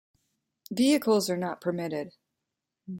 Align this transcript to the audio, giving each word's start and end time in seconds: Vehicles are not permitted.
Vehicles 0.71 1.29
are 1.29 1.37
not 1.37 1.61
permitted. 1.61 2.15